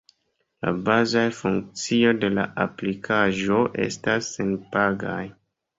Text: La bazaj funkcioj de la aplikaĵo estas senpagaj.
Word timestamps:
La 0.67 0.71
bazaj 0.87 1.25
funkcioj 1.41 2.15
de 2.23 2.33
la 2.39 2.47
aplikaĵo 2.67 3.63
estas 3.87 4.35
senpagaj. 4.39 5.25